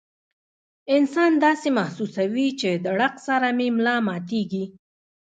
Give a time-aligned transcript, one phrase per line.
[0.95, 4.65] انسان داسې محسوسوي چې د ړق سره مې ملا ماتيږي